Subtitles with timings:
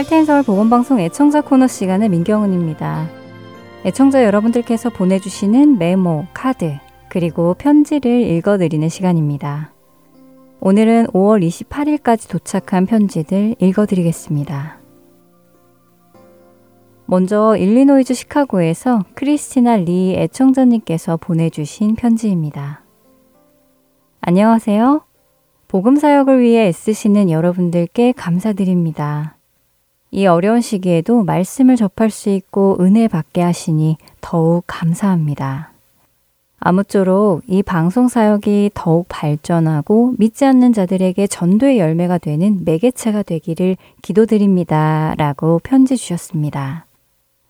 [0.00, 3.06] 할텐 서울 보건방송 애청자 코너 시간의 민경은입니다.
[3.84, 6.72] 애청자 여러분들께서 보내주시는 메모, 카드,
[7.10, 9.74] 그리고 편지를 읽어드리는 시간입니다.
[10.60, 14.78] 오늘은 5월 28일까지 도착한 편지들 읽어드리겠습니다.
[17.04, 22.84] 먼저 일리노이주 시카고에서 크리스티나 리 애청자님께서 보내주신 편지입니다.
[24.22, 25.02] 안녕하세요.
[25.68, 29.36] 복음사역을 위해 애쓰시는 여러분들께 감사드립니다.
[30.12, 35.70] 이 어려운 시기에도 말씀을 접할 수 있고 은혜 받게 하시니 더욱 감사합니다.
[36.58, 45.14] 아무쪼록 이 방송 사역이 더욱 발전하고 믿지 않는 자들에게 전도의 열매가 되는 매개체가 되기를 기도드립니다.
[45.16, 46.84] 라고 편지 주셨습니다.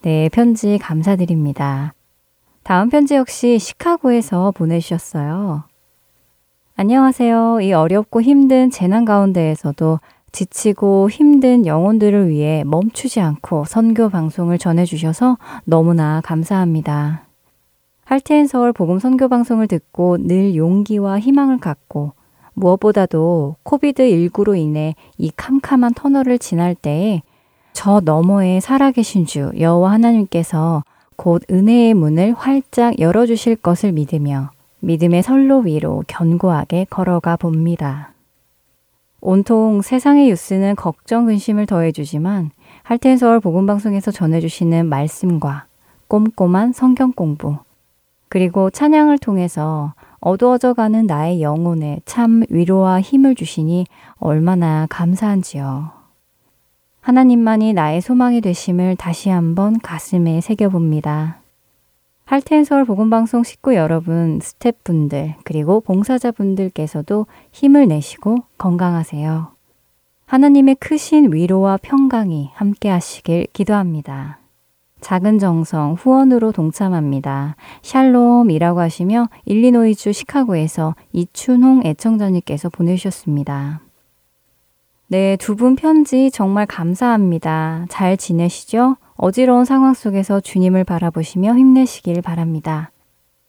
[0.02, 1.94] 네, 편지 감사드립니다.
[2.62, 5.64] 다음 편지 역시 시카고에서 보내주셨어요.
[6.76, 7.60] 안녕하세요.
[7.62, 9.98] 이 어렵고 힘든 재난 가운데에서도
[10.32, 17.26] 지치고 힘든 영혼들을 위해 멈추지 않고 선교 방송을 전해주셔서 너무나 감사합니다.
[18.04, 22.12] 할테인 서울 복음 선교 방송을 듣고 늘 용기와 희망을 갖고
[22.54, 27.22] 무엇보다도 COVID19로 인해 이 캄캄한 터널을 지날 때에
[27.72, 30.82] 저 너머에 살아계신 주 여호와 하나님께서
[31.16, 34.50] 곧 은혜의 문을 활짝 열어주실 것을 믿으며
[34.80, 38.09] 믿음의 선로 위로 견고하게 걸어가 봅니다.
[39.20, 42.50] 온통 세상의 뉴스는 걱정, 근심을 더해주지만
[42.82, 45.66] 할텐 서울 복음방송에서 전해주시는 말씀과
[46.08, 47.58] 꼼꼼한 성경 공부,
[48.28, 53.86] 그리고 찬양을 통해서 어두워져 가는 나의 영혼에 참 위로와 힘을 주시니
[54.18, 55.90] 얼마나 감사한지요.
[57.00, 61.39] 하나님만이 나의 소망이 되심을 다시 한번 가슴에 새겨봅니다.
[62.30, 69.48] 할텐 서울 복음방송 식구 여러분, 스태프분들, 그리고 봉사자분들께서도 힘을 내시고 건강하세요.
[70.26, 74.38] 하나님의 크신 위로와 평강이 함께 하시길 기도합니다.
[75.00, 77.56] 작은 정성 후원으로 동참합니다.
[77.82, 83.80] 샬롬이라고 하시며 일리노이주 시카고에서 이춘홍 애청자님께서 보내주셨습니다.
[85.12, 87.86] 네, 두 분 편지 정말 감사합니다.
[87.88, 88.96] 잘 지내시죠?
[89.16, 92.92] 어지러운 상황 속에서 주님을 바라보시며 힘내시길 바랍니다.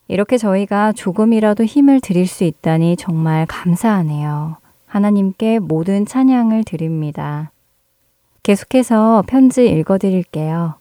[0.08, 4.58] 이렇게 저희가 조금이라도 힘을 드릴 수 있다니 정말 감사하네요.
[4.88, 7.52] 하나님께 모든 찬양을 드립니다.
[8.42, 10.74] 계속해서 편지 읽어드릴게요.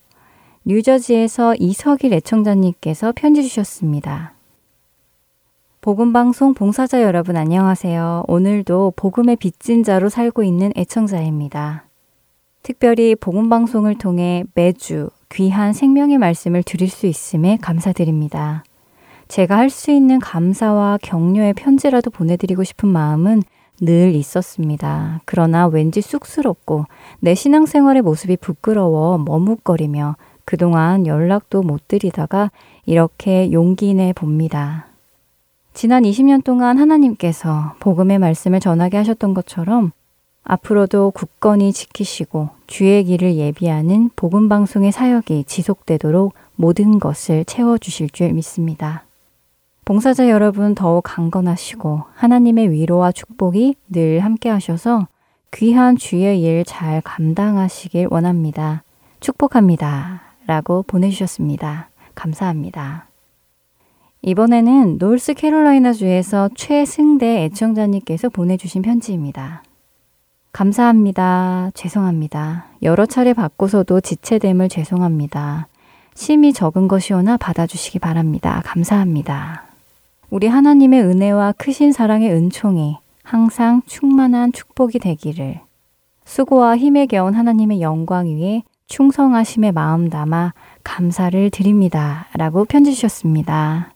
[0.64, 4.32] 뉴저지에서 이석일 애청자님께서 편지 주셨습니다.
[5.82, 8.24] 복음방송 봉사자 여러분 안녕하세요.
[8.28, 11.86] 오늘도 복음의 빚진 자로 살고 있는 애청자입니다.
[12.62, 18.62] 특별히 복음방송을 통해 매주 귀한 생명의 말씀을 드릴 수 있음에 감사드립니다.
[19.28, 23.42] 제가 할 수 있는 감사와 격려의 편지라도 보내드리고 싶은 마음은
[23.80, 25.22] 늘 있었습니다.
[25.24, 26.84] 그러나 왠지 쑥스럽고
[27.20, 32.50] 내 신앙생활의 모습이 부끄러워 머뭇거리며 그동안 연락도 못 드리다가
[32.84, 34.89] 이렇게 용기 내 봅니다.
[35.72, 39.92] 지난 20년 동안 하나님께서 복음의 말씀을 전하게 하셨던 것처럼
[40.42, 48.32] 앞으로도 굳건히 지키시고 주의 길을 예비하는 복음 방송의 사역이 지속되도록 모든 것을 채워 주실 줄
[48.32, 49.04] 믿습니다.
[49.84, 55.08] 봉사자 여러분 더욱 강건하시고 하나님의 위로와 축복이 늘 함께 하셔서
[55.52, 58.84] 귀한 주의 일 잘 감당하시길 원합니다.
[59.20, 60.22] 축복합니다.
[60.46, 61.90] 라고 보내주셨습니다.
[62.14, 63.09] 감사합니다.
[64.22, 69.62] 이번에는 노스 캐롤라이나 주에서 최승대 애청자님께서 보내주신 편지입니다.
[70.52, 71.70] 감사합니다.
[71.74, 72.66] 죄송합니다.
[72.82, 75.68] 여러 차례 바꿔서도 지체됨을 죄송합니다.
[76.14, 78.60] 심히 적은 것이오나 받아주시기 바랍니다.
[78.66, 79.64] 감사합니다.
[80.28, 85.60] 우리 하나님의 은혜와 크신 사랑의 은총이 항상 충만한 축복이 되기를
[86.26, 90.52] 수고와 힘에 겨운 하나님의 영광 위에 충성하심의 마음 담아
[90.84, 92.26] 감사를 드립니다.
[92.34, 93.94] 라고 편지 주셨습니다.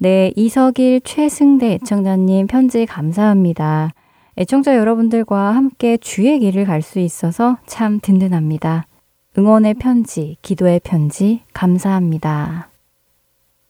[0.00, 3.92] 네, 이석일 최승대 애청자님 편지 감사합니다.
[4.36, 8.86] 애청자 여러분들과 함께 주의 길을 갈 수 있어서 참 든든합니다.
[9.36, 12.68] 응원의 편지, 기도의 편지, 감사합니다.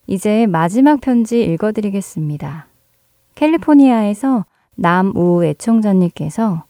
[0.07, 2.67] 이제 마지막 편지 읽어드리겠습니다.
[3.35, 4.45] 캘리포니아에서
[4.75, 6.65] 남우 애청자님께서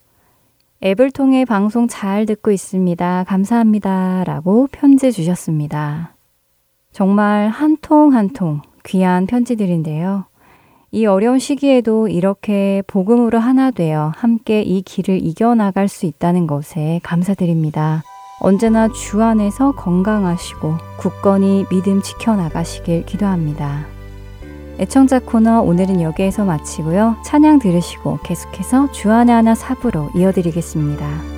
[0.84, 3.24] 앱을 통해 방송 잘 듣고 있습니다.
[3.26, 4.22] 감사합니다.
[4.24, 6.14] 라고 편지 주셨습니다.
[6.92, 10.24] 정말 한 통 한통 귀한 편지들인데요.
[10.90, 18.02] 이 어려운 시기에도 이렇게 복음으로 하나 되어 함께 이 길을 이겨나갈 수 있다는 것에 감사드립니다.
[18.40, 23.86] 언제나 주 안에서 건강하시고 굳건히 믿음 지켜나가시길 기도합니다.
[24.78, 27.16] 애청자 코너 오늘은 여기에서 마치고요.
[27.24, 31.37] 찬양 들으시고 계속해서 주안의 하나 사부로 이어드리겠습니다.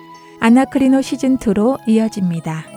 [0.41, 2.70] 아나크리노 시즌2로 이어집니다.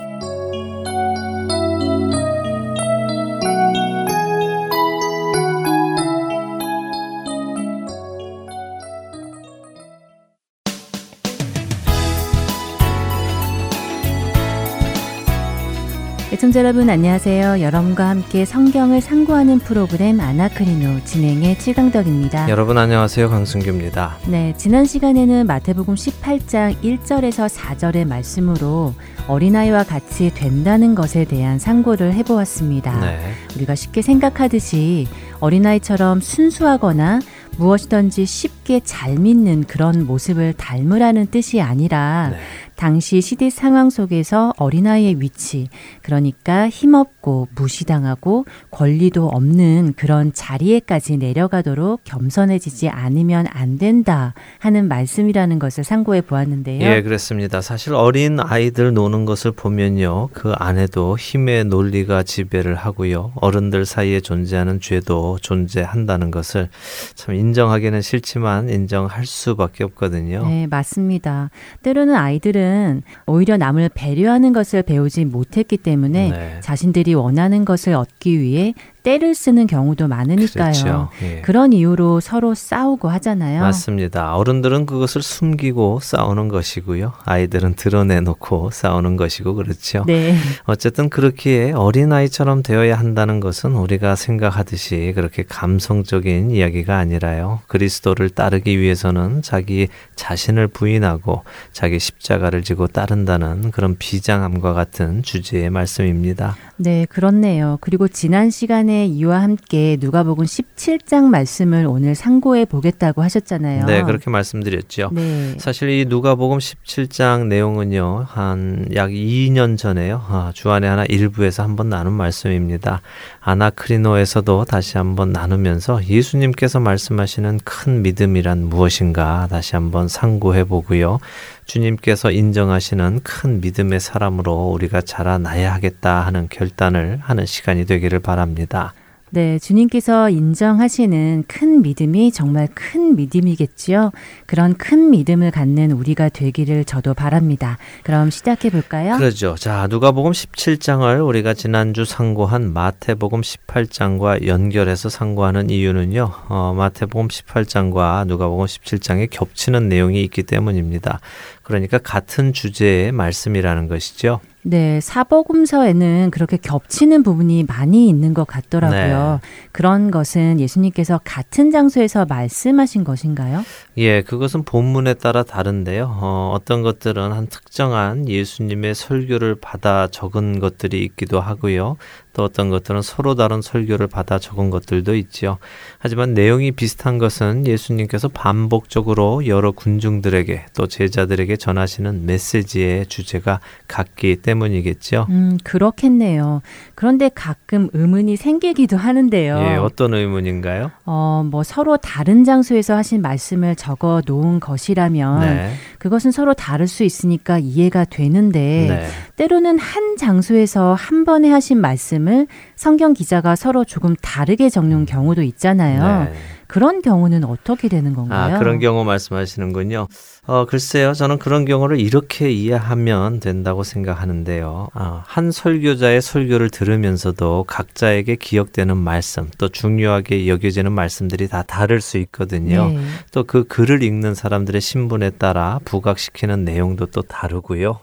[16.55, 17.63] 애청자 여러분 안녕하세요.
[17.63, 22.49] 여러분과 함께 성경을 상고하는 프로그램 아나크리노 진행의 칠강덕입니다.
[22.49, 23.29] 여러분 안녕하세요.
[23.29, 24.19] 강승규입니다.
[24.29, 28.95] 네, 지난 시간에는 마태복음 18장 1절에서 4절의 말씀으로
[29.27, 33.01] 어린아이와 같이 된다는 것에 대한 상고를 해보았습니다.
[33.01, 33.19] 네.
[33.57, 35.09] 우리가 쉽게 생각하듯이
[35.41, 37.19] 어린아이처럼 순수하거나
[37.57, 42.39] 무엇이든지 쉽게 잘 믿는 그런 모습을 닮으라는 뜻이 아니라 네.
[42.77, 45.69] 당시 시대 상황 속에서 어린아이의 위치,
[46.03, 55.85] 그러니까 힘없고 무시당하고 권리도 없는 그런 자리에까지 내려가도록 겸손해지지 않으면 안 된다 하는 말씀이라는 것을
[55.85, 56.83] 상고해 보았는데요.
[56.83, 57.61] 예, 그렇습니다.
[57.61, 60.31] 사실 어린 아이들 노는 것을 보면요.
[60.33, 63.33] 그 안에도 힘의 논리가 지배를 하고요.
[63.37, 66.69] 어른들 사이에 존재하는 죄도 존재한다는 것을
[67.15, 70.47] 참 인정하기는 싫지만 인정할 수밖에 없거든요.
[70.47, 71.51] 네, 맞습니다.
[71.83, 76.61] 때로는 아이들은 아이들은 오히려 남을 배려하는 것을 배우지 못했기 때문에 네.
[76.61, 80.73] 자신들이 원하는 것을 얻기 위해 때를 쓰는 경우도 많으니까요.
[80.73, 81.09] 그렇죠.
[81.23, 81.43] 예.
[81.43, 83.61] 그런 이유로 서로 싸우고 하잖아요.
[83.61, 84.35] 맞습니다.
[84.35, 87.13] 어른들은 그것을 숨기고 싸우는 것이고요.
[87.27, 90.05] 아이들은 드러내놓고 싸우는 것이고 그렇죠.
[90.07, 90.35] 네.
[90.65, 97.61] 어쨌든 그렇기에 어린아이처럼 되어야 한다는 것은 우리가 생각하듯이 그렇게 감성적인 이야기가 아니라요.
[97.67, 106.57] 그리스도를 따르기 위해서는 자기 자신을 부인하고 자기 십자가를 지고 따른다는 그런 비장함과 같은 주제의 말씀입니다.
[106.79, 107.77] 네, 그렇네요.
[107.83, 113.87] 그리고 지난 시간에 시간에 이와 함께 누가복음 17장 말씀을 오늘 상고해 보겠다고 하셨잖아요.
[113.87, 115.11] 네, 그렇게 말씀드렸죠.
[115.13, 115.57] 네.
[115.59, 118.27] 사실 이 누가복음 17장 내용은요.
[118.29, 120.23] 한 약 2년 전에요.
[120.29, 123.01] 아, 주안의 하나 일부에서 한번 나눈 말씀입니다.
[123.41, 131.19] 아나크리노에서도 다시 한번 나누면서 예수님께서 말씀하시는 큰 믿음이란 무엇인가 다시 한번 상고해 보고요.
[131.65, 138.93] 주님께서 인정하시는 큰 믿음의 사람으로 우리가 자라나야 하겠다 하는 결단을 하는 시간이 되기를 바랍니다.
[139.35, 144.13] 네, 주님께서 인정하시는 큰 믿음이 정말 큰 믿음이겠지요.
[144.47, 147.77] 그런 큰 믿음을 갖는 우리가 되기를 저도 바랍니다.
[148.05, 149.17] 그럼 시작해 볼까요?
[149.17, 149.57] 그렇죠.
[149.57, 156.31] 자, 누가복음 17장을 우리가 지난주 상고한 마태복음 18장과 연결해서 상고하는 이유는요.
[156.49, 161.19] 어, 마태복음 18장과 누가복음 17장에 겹치는 내용이 있기 때문입니다.
[161.65, 164.41] 그러니까 같은 주제의 말씀이라는 것이죠.
[164.67, 169.41] 네, 사복음서에는 그렇게 겹치는 부분이 많이 있는 것 같더라고요.
[169.43, 169.49] 네.
[169.73, 173.63] 그런 것은 예수님께서 같은 장소에서 말씀하신 것인가요?
[173.99, 176.19] 예, 그것은 본문에 따라 다른데요.
[176.19, 181.97] 어, 어떤 것들은 한 특정한 예수님의 설교를 받아 적은 것들이 있기도 하고요.
[182.35, 185.59] 또 어떤 것들은 서로 다른 설교를 받아 적은 것들도 있지요.
[185.99, 195.27] 하지만 내용이 비슷한 것은 예수님께서 반복적으로 여러 군중들에게 또 제자들에게 전하시는 메시지의 주제가 같기 때문이겠죠.
[195.31, 196.61] 음, 그렇겠네요.
[196.97, 199.59] 그런데 가끔 의문이 생기기도 하는데요.
[199.61, 200.91] 예, 어떤 의문인가요?
[201.07, 205.73] 어, 뭐 서로 다른 장소에서 하신 말씀을 적어 놓은 것이라면 네.
[205.99, 209.07] 그것은 서로 다를 수 있으니까 이해가 되는데 네.
[209.37, 215.43] 때로는 한 장소에서 한 번에 하신 말씀 말씀을 성경 기자가 서로 조금 다르게 적는 경우도
[215.43, 216.25] 있잖아요.
[216.25, 216.33] 네.
[216.67, 218.57] 그런 경우는 어떻게 되는 건가요?
[218.57, 220.09] 아, 그런 경우 말씀하시는군요.
[220.47, 221.13] 어, 글쎄요.
[221.13, 224.89] 저는 그런 경우를 이렇게 이해하면 된다고 생각하는데요.
[224.95, 232.19] 아, 한 설교자의 설교를 들으면서도 각자에게 기억되는 말씀, 또 중요하게 여겨지는 말씀들이 다 다를 수
[232.19, 232.89] 있거든요.
[232.89, 232.99] 네.
[233.31, 238.01] 또그 글을 읽는 사람들의 신분에 따라 부각시키는 내용도 또 다르고요.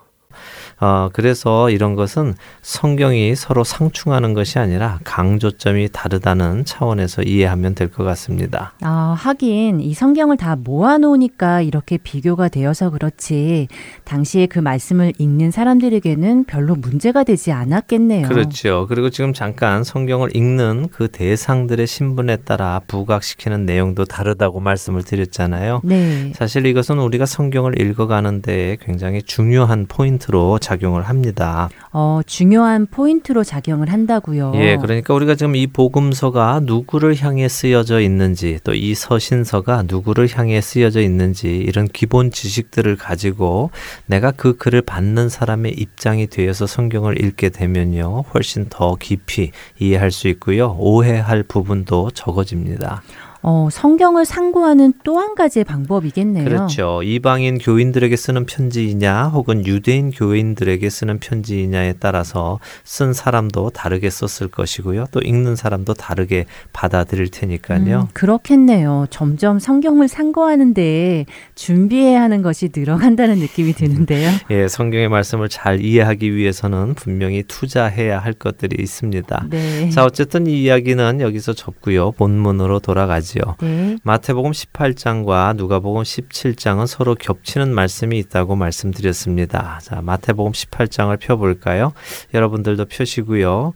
[0.81, 2.33] 어, 그래서 이런 것은
[2.63, 8.73] 성경이 서로 상충하는 것이 아니라 강조점이 다르다는 차원에서 이해하면 될 것 같습니다.
[8.81, 13.67] 아, 하긴 이 성경을 다 모아놓으니까 이렇게 비교가 되어서 그렇지
[14.05, 18.27] 당시에 그 말씀을 읽는 사람들에게는 별로 문제가 되지 않았겠네요.
[18.27, 18.85] 그렇죠.
[18.89, 25.81] 그리고 지금 잠깐 성경을 읽는 그 대상들의 신분에 따라 부각시키는 내용도 다르다고 말씀을 드렸잖아요.
[25.83, 26.31] 네.
[26.35, 31.69] 사실 이것은 우리가 성경을 읽어가는데 굉장히 중요한 포인트로 작용을 합니다.
[31.91, 34.53] 어, 중요한 포인트로 작용을 한다고요.
[34.55, 40.59] 예, 그러니까 우리가 지금 이 복음서가 누구를 향해 쓰여져 있는지 또 이 서신서가 누구를 향해
[40.61, 43.69] 쓰여져 있는지 이런 기본 지식들을 가지고
[44.07, 48.23] 내가 그 글을 받는 사람의 입장이 되어서 성경을 읽게 되면요.
[48.33, 50.75] 훨씬 더 깊이 이해할 수 있고요.
[50.79, 53.03] 오해할 부분도 적어집니다.
[53.43, 56.43] 어, 성경을 상고하는 또 한 가지의 방법이겠네요.
[56.45, 57.01] 그렇죠.
[57.03, 65.05] 이방인 교인들에게 쓰는 편지이냐 혹은 유대인 교인들에게 쓰는 편지이냐에 따라서 쓴 사람도 다르게 썼을 것이고요.
[65.11, 67.99] 또 읽는 사람도 다르게 받아들일 테니까요.
[67.99, 69.05] 음, 그렇겠네요.
[69.11, 74.29] 점점 성경을 상고하는데 준비해야 하는 것이 늘어간다는 느낌이 드는데요.
[74.49, 79.45] 예, 성경의 말씀을 잘 이해하기 위해서는 분명히 투자해야 할 것들이 있습니다.
[79.51, 79.89] 네.
[79.91, 82.11] 자, 어쨌든 이 이야기는 여기서 접고요.
[82.13, 83.30] 본문으로 돌아가죠.
[83.31, 83.55] 있지요.
[83.61, 83.97] 네.
[84.03, 89.79] 마태복음 18장과 누가복음 17장은 서로 겹치는 말씀이 있다고 말씀드렸습니다.
[89.81, 91.93] 자, 마태복음 18장을 펴 볼까요?
[92.33, 93.73] 여러분들도 펴시고요.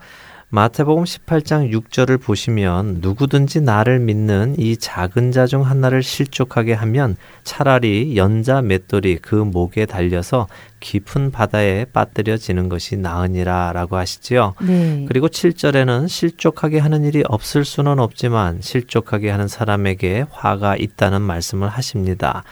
[0.56, 8.16] 마태복음 18장 6절을 보시면 누구든지 나를 믿는 이 작은 자 중 하나를 실족하게 하면 차라리
[8.16, 10.48] 연자 맷돌이 그 목에 달려서
[10.80, 14.54] 깊은 바다에 빠뜨려지는 것이 나으니라 라고 하시지요.
[14.62, 15.04] 네.
[15.10, 22.44] 그리고 7절에는 실족하게 하는 일이 없을 수는 없지만 실족하게 하는 사람에게 화가 있다는 말씀을 하십니다.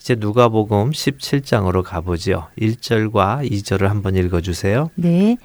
[0.00, 2.48] 이제 누가복음 17장으로 가보죠.
[2.58, 4.90] 1절과 2절을 한번 읽어 주세요.
[4.96, 5.36] 네.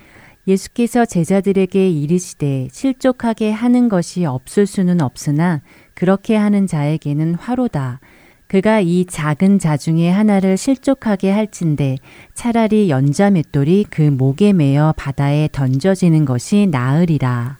[0.48, 5.62] 예수께서 제자들에게 이르시되 실족하게 하는 것이 없을 수는 없으나
[5.94, 8.00] 그렇게 하는 자에게는 화로다.
[8.48, 11.98] 그가 이 작은 자 중에 하나를 실족하게 할진대
[12.34, 17.60] 차라리 연자 맷돌이 그 목에 매어 바다에 던져지는 것이 나으리라.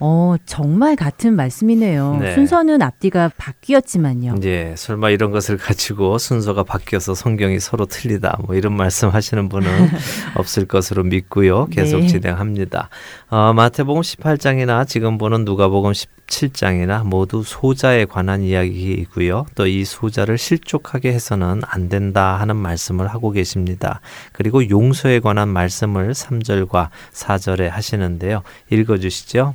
[0.00, 2.18] 어, 정말 같은 말씀이네요.
[2.20, 2.34] 네.
[2.34, 4.36] 순서는 앞뒤가 바뀌었지만요.
[4.44, 8.38] 예, 설마 이런 것을 가지고 순서가 바뀌어서 성경이 서로 틀리다.
[8.46, 9.68] 뭐 이런 말씀 하시는 분은
[10.36, 11.66] 없을 것으로 믿고요.
[11.66, 12.06] 계속 네.
[12.08, 12.88] 진행합니다.
[13.28, 19.46] 어, 마태복음 18장이나 지금 보는 누가복음 17장이나 모두 소자에 관한 이야기이고요.
[19.54, 24.00] 또 이 소자를 실족하게 해서는 안 된다 하는 말씀을 하고 계십니다.
[24.32, 28.42] 그리고 용서에 관한 말씀을 3절과 4절에 하시는데요.
[28.70, 29.54] 읽어 주시죠.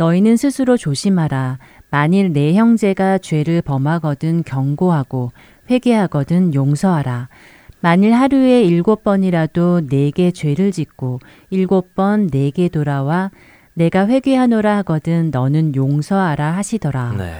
[0.00, 1.58] 너희는 스스로 조심하라.
[1.90, 5.30] 만일 내 형제가 죄를 범하거든 경고하고
[5.70, 7.28] 회개하거든 용서하라.
[7.80, 13.30] 만일 하루에 일곱 번이라도 내게 죄를 짓고 일곱 번 내게 돌아와
[13.74, 17.14] 내가 회개하노라 하거든 너는 용서하라 하시더라.
[17.18, 17.34] 네.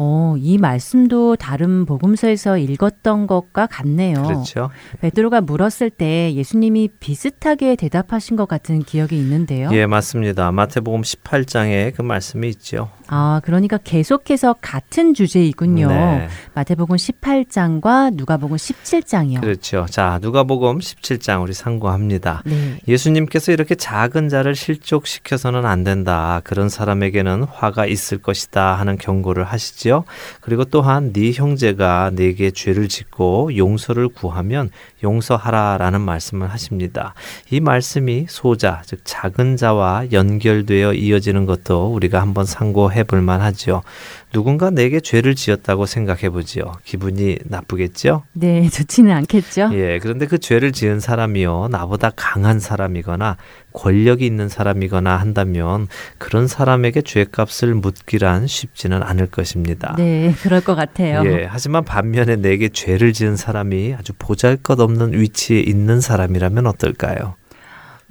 [0.00, 4.22] 어, 이 말씀도 다른 복음서에서 읽었던 것과 같네요.
[4.22, 4.70] 그렇죠.
[5.00, 9.70] 베드로가 물었을 때 예수님이 비슷하게 대답하신 것 같은 기억이 있는데요.
[9.72, 10.52] 예, 맞습니다.
[10.52, 12.90] 마태복음 18장에 그 말씀이 있죠.
[13.08, 15.88] 아, 그러니까 계속해서 같은 주제이군요.
[15.88, 16.28] 네.
[16.54, 19.40] 마태복음 18장과 누가복음 17장이요.
[19.40, 19.86] 그렇죠.
[19.90, 22.42] 자, 누가복음 17장 우리 상고합니다.
[22.44, 22.78] 네.
[22.86, 26.40] 예수님께서 이렇게 작은 자를 실족시켜서는 안 된다.
[26.44, 30.04] 그런 사람에게는 화가 있을 것이다 하는 경고를 하시 지요.
[30.40, 34.70] 그리고 또한 네 형제가 네게 죄를 짓고 용서를 구하면
[35.02, 37.14] 용서하라라는 말씀을 하십니다.
[37.50, 43.82] 이 말씀이 소자, 즉 작은 자와 연결되어 이어지는 것도 우리가 한번 상고해 볼 만하죠.
[44.32, 46.74] 누군가 내게 죄를 지었다고 생각해 보지요.
[46.84, 48.24] 기분이 나쁘겠죠?
[48.32, 49.70] 네, 좋지는 않겠죠.
[49.72, 51.68] 예, 그런데 그 죄를 지은 사람이요.
[51.70, 53.38] 나보다 강한 사람이거나
[53.78, 55.86] 권력이 있는 사람이거나 한다면
[56.18, 59.94] 그런 사람에게 죄값을 묻기란 쉽지는 않을 것입니다.
[59.96, 61.22] 네, 그럴 것 같아요.
[61.26, 67.36] 예, 하지만 반면에 내게 죄를 지은 사람이 아주 보잘것없는 위치에 있는 사람이라면 어떨까요?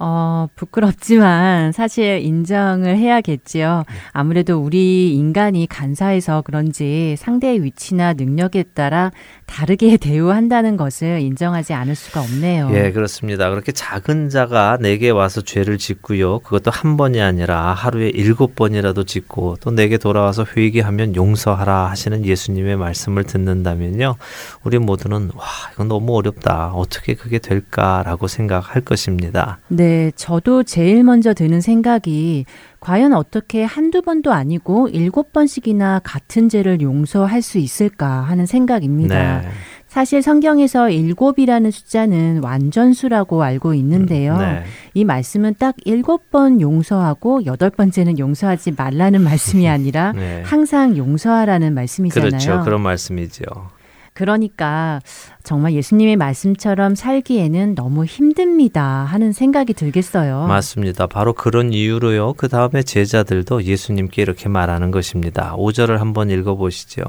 [0.00, 3.84] 어, 부끄럽지만 사실 인정을 해야겠지요.
[4.12, 9.10] 아무래도 우리 인간이 간사해서 그런지 상대의 위치나 능력에 따라
[9.46, 12.70] 다르게 대우한다는 것을 인정하지 않을 수가 없네요.
[12.74, 13.50] 예, 그렇습니다.
[13.50, 16.40] 그렇게 작은 자가 내게 와서 죄를 짓고요.
[16.40, 22.76] 그것도 한 번이 아니라 하루에 일곱 번이라도 짓고 또 내게 돌아와서 회개하면 용서하라 하시는 예수님의
[22.76, 24.14] 말씀을 듣는다면요.
[24.62, 26.72] 우리 모두는 와, 이건 너무 어렵다.
[26.74, 29.58] 어떻게 그게 될까라고 생각할 것입니다.
[29.68, 32.44] 네, 저도 제일 먼저 드는 생각이
[32.80, 39.40] 과연 어떻게 한두 번도 아니고 일곱 번씩이나 같은 죄를 용서할 수 있을까 하는 생각입니다.
[39.40, 39.48] 네.
[39.88, 44.34] 사실 성경에서 일곱이라는 숫자는 완전수라고 알고 있는데요.
[44.34, 44.64] 음, 네.
[44.94, 50.42] 이 말씀은 딱 일곱 번 용서하고 여덟 번째는 용서하지 말라는 말씀이 아니라 네.
[50.44, 52.30] 항상 용서하라는 말씀이잖아요.
[52.30, 52.60] 그렇죠.
[52.64, 53.44] 그런 말씀이죠.
[54.18, 55.00] 그러니까
[55.44, 60.48] 정말 예수님의 말씀처럼 살기에는 너무 힘듭니다 하는 생각이 들겠어요.
[60.48, 61.06] 맞습니다.
[61.06, 62.32] 바로 그런 이유로요.
[62.32, 65.54] 그 다음에 제자들도 예수님께 이렇게 말하는 것입니다.
[65.56, 67.04] 5절을 한번 읽어보시죠.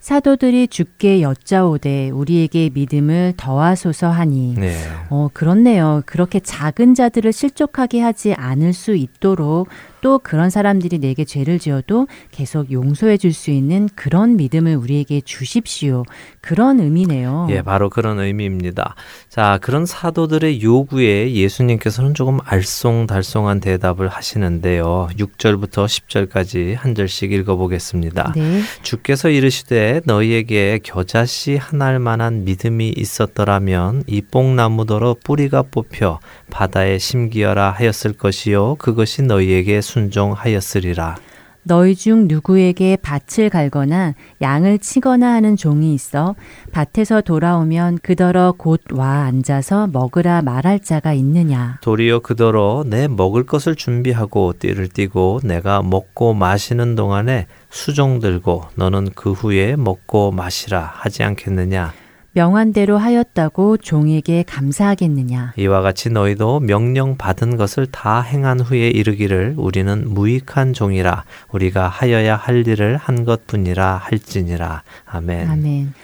[0.00, 4.74] 사도들이 주께 여짜오되 우리에게 믿음을 더하소서 하니 네.
[5.10, 6.02] 어 그렇네요.
[6.06, 9.68] 그렇게 작은 자들을 실족하게 하지 않을 수 있도록
[10.04, 16.04] 또 그런 사람들이 내게 죄를 지어도 계속 용서해 줄 수 있는 그런 믿음을 우리에게 주십시오.
[16.42, 17.48] 그런 의미네요.
[17.50, 18.94] 예, 바로 그런 의미입니다.
[19.30, 25.08] 자, 그런 사도들의 요구에 예수님께서는 조금 알쏭달쏭한 대답을 하시는데요.
[25.18, 28.34] 6절부터 10절까지 한 절씩 읽어보겠습니다.
[28.36, 28.60] 네.
[28.82, 38.12] 주께서 이르시되 너희에게 겨자씨 하나할 만한 믿음이 있었더라면 이 뽕나무더러 뿌리가 뽑혀 바다에 심기어라 하였을
[38.12, 41.16] 것이요 그것이 너희에게 순종하였으리라.
[41.66, 46.34] 너희 중 누구에게 밭을 갈거나 양을 치거나 하는 종이 있어
[46.72, 53.76] 밭에서 돌아오면 그더러 곧 와 앉아서 먹으라 말할 자가 있느냐 도리어 그더러 내 먹을 것을
[53.76, 61.22] 준비하고 띠를 띠고 내가 먹고 마시는 동안에 수종 들고 너는 그 후에 먹고 마시라 하지
[61.22, 61.94] 않겠느냐
[62.34, 65.54] 명한대로 하였다고 종에게 감사하겠느냐.
[65.56, 72.36] 이와 같이 너희도 명령 받은 것을 다 행한 후에 이르기를 우리는 무익한 종이라 우리가 하여야
[72.36, 74.82] 할 일을 한 것뿐이라 할지니라.
[75.06, 75.48] 아멘.
[75.48, 75.94] 아멘.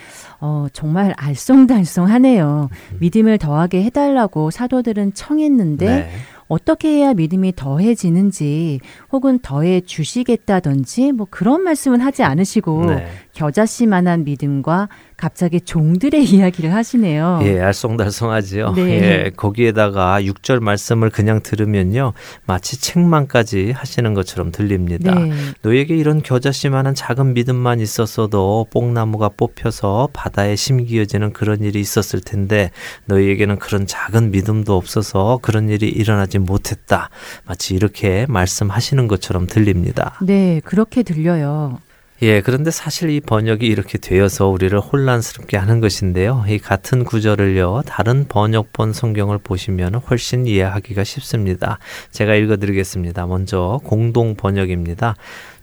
[0.41, 2.71] 어, 정말 알쏭달쏭하네요.
[2.71, 2.97] 음.
[3.01, 6.11] 믿음을 더하게 해달라고 사도들은 청했는데 네.
[6.51, 8.81] 어떻게 해야 믿음이 더해지는지
[9.13, 13.07] 혹은 더해 주시겠다든지 뭐 그런 말씀은 하지 않으시고 네.
[13.35, 14.89] 겨자씨만한 믿음과
[15.21, 17.41] 갑자기 종들의 이야기를 하시네요.
[17.43, 18.75] 예, 알쏭달쏭하지요.
[18.75, 18.83] 네.
[19.27, 22.15] 예, 거기에다가 6절 말씀을 그냥 들으면요.
[22.47, 25.15] 마치 책망까지 하시는 것처럼 들립니다.
[25.15, 25.31] 네.
[25.61, 32.71] 너에게 이런 겨자씨만한 작은 믿음만 있었어도 뽕나무가 뽑혀서 바다에 심기어지는 그런 일이 있었을 텐데
[33.05, 37.11] 너희에게는 그런 작은 믿음도 없어서 그런 일이 일어나지 못했다.
[37.45, 40.19] 마치 이렇게 말씀하시는 것처럼 들립니다.
[40.23, 41.79] 네, 그렇게 들려요.
[42.23, 46.45] 예, 그런데 사실 이 번역이 이렇게 되어서 우리를 혼란스럽게 하는 것인데요.
[46.49, 51.79] 이 같은 구절을요, 다른 번역본 성경을 보시면 훨씬 이해하기가 쉽습니다.
[52.11, 53.27] 제가 읽어드리겠습니다.
[53.27, 55.15] 먼저 공동 번역입니다.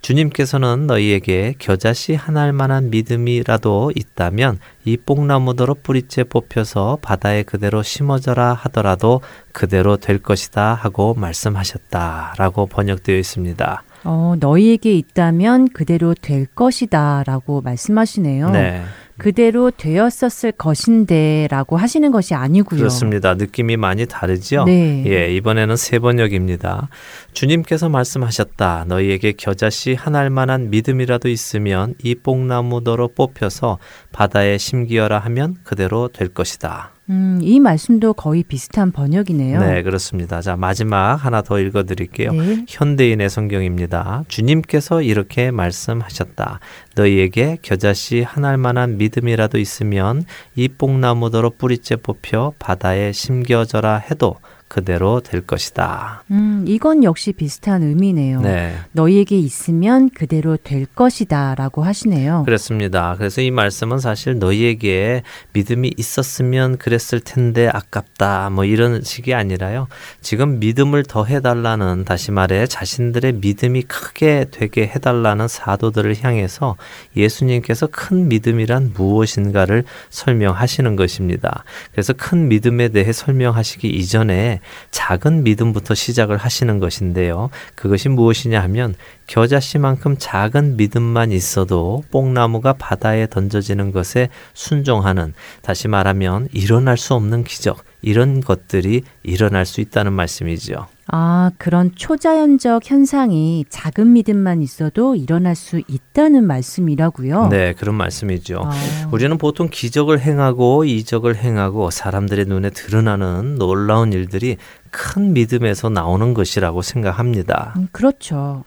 [0.02, 9.22] 주님께서는 너희에게 겨자씨 하나할 만한 믿음이라도 있다면 이 뽕나무더러 뿌리째 뽑혀서 바다에 그대로 심어져라 하더라도
[9.52, 13.84] 그대로 될 것이다 하고 말씀하셨다 라고 번역되어 있습니다.
[14.10, 18.52] 어, 너희에게 있다면 그대로 될 것이다 라고 말씀하시네요.
[18.52, 18.82] 네.
[19.18, 22.80] 그대로 되었었을 것인데라고 하시는 것이 아니고요.
[22.80, 23.34] 그렇습니다.
[23.34, 24.64] 느낌이 많이 다르죠.
[24.64, 25.04] 네.
[25.08, 26.88] 예, 이번에는 세 번역입니다.
[27.34, 28.86] 주님께서 말씀하셨다.
[28.88, 33.80] 너희에게 겨자씨 하나할 만한 믿음이라도 있으면 이 뽕나무더러 뽑혀서
[34.14, 36.92] 바다에 심기어라 하면 그대로 될 것이다.
[37.10, 39.60] 음, 이 말씀도 거의 비슷한 번역이네요.
[39.60, 40.42] 네, 그렇습니다.
[40.42, 42.34] 자, 마지막 하나 더 읽어 드릴게요.
[42.34, 42.66] 네.
[42.68, 44.26] 현대인의 성경입니다.
[44.28, 46.60] 주님께서 이렇게 말씀하셨다.
[46.96, 54.36] 너희에게 겨자씨 하나할 만한 믿음이라도 있으면 이 뽕나무더러 뿌리째 뽑혀 바다에 심겨져라 해도
[54.68, 56.24] 그대로 될 것이다.
[56.32, 58.42] 음, 이건 역시 비슷한 의미네요.
[58.42, 58.76] 네.
[58.94, 62.44] 너희에게 있으면 그대로 될 것이다 라고 하시네요.
[62.46, 63.16] 그렇습니다.
[63.18, 65.22] 그래서 이 말씀은 사실 너희에게
[65.54, 69.88] 믿음이 있었으면 그랬을 텐데 아깝다 뭐 이런 식이 아니라요.
[70.22, 76.76] 지금 믿음을 더 해 달라는 다시 말해 자신들의 믿음이 크게 되게 해 달라는 사도들을 향해서
[77.16, 81.64] 예수님께서 큰 믿음이란 무엇인가를 설명하시는 것입니다.
[81.92, 84.57] 그래서 큰 믿음에 대해 설명하시기 이전에
[84.92, 87.50] 작은 믿음부터 시작을 하시는 것인데요.
[87.76, 88.96] 그것이 무엇이냐 하면
[89.28, 97.84] 겨자씨만큼 작은 믿음만 있어도 뽕나무가 바다에 던져지는 것에 순종하는 다시 말하면 일어날 수 없는 기적
[98.02, 100.88] 이런 것들이 일어날 수 있다는 말씀이죠.
[101.10, 107.48] 아, 그런 초자연적 현상이 작은 믿음만 있어도 일어날 수 있다는 말씀이라고요?
[107.48, 108.62] 네, 그런 말씀이죠.
[108.66, 108.72] 아.
[109.12, 114.58] 우리는 보통 기적을 행하고 이적을 행하고 사람들의 눈에 드러나는 놀라운 일들이
[114.92, 117.74] 큰 믿음에서 나오는 것이라고 생각합니다.
[117.78, 118.64] 음, 그렇죠.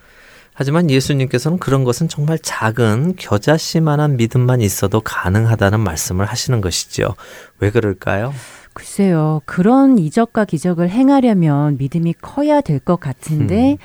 [0.53, 7.15] 하지만 예수님께서는 그런 것은 정말 작은 겨자씨만한 믿음만 있어도 가능하다는 말씀을 하시는 것이죠.
[7.59, 8.33] 왜 그럴까요?
[8.73, 9.41] 글쎄요.
[9.45, 13.77] 그런 이적과 기적을 행하려면 믿음이 커야 될 것 같은데 음.